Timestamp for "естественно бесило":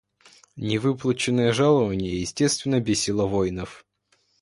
2.19-3.27